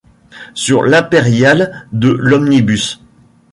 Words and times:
Sur 0.55 0.81
l'impériale 0.81 1.85
de 1.91 2.09
l'omnibus. 2.09 3.03